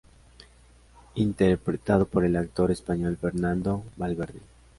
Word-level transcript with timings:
Interpretado 1.13 2.07
por 2.07 2.25
el 2.25 2.35
actor 2.35 2.71
español 2.71 3.17
Fernando 3.17 3.83
Valverde. 3.97 4.39